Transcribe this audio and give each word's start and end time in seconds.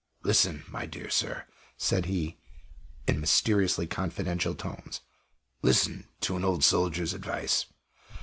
"Listen, 0.23 0.63
my 0.67 0.87
dear 0.87 1.11
sir," 1.11 1.45
said 1.77 2.07
he, 2.07 2.39
in 3.07 3.21
mysteriously 3.21 3.85
confidential 3.85 4.55
tones 4.55 5.01
"listen 5.61 6.07
to 6.21 6.35
an 6.35 6.43
old 6.43 6.63
soldier's 6.63 7.13
advice. 7.13 7.65